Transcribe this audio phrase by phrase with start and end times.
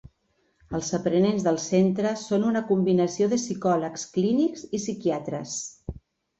[0.77, 5.57] Els aprenents del centre són una combinació de psicòlegs clínics i psiquiatres.